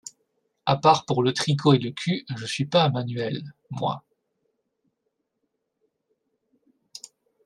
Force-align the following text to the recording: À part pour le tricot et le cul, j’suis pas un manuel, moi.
À 0.65 0.77
part 0.77 1.05
pour 1.05 1.21
le 1.21 1.31
tricot 1.31 1.73
et 1.73 1.77
le 1.77 1.91
cul, 1.91 2.25
j’suis 2.35 2.65
pas 2.65 2.85
un 2.85 2.89
manuel, 2.89 3.43
moi. 3.69 4.03